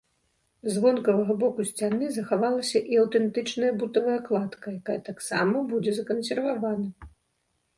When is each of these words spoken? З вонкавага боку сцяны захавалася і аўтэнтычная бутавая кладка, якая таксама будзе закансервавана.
З 0.75 0.79
вонкавага 0.83 1.33
боку 1.43 1.65
сцяны 1.71 2.07
захавалася 2.15 2.81
і 2.93 2.99
аўтэнтычная 3.03 3.71
бутавая 3.83 4.17
кладка, 4.31 4.67
якая 4.81 4.99
таксама 5.11 5.57
будзе 5.75 5.91
закансервавана. 5.99 7.13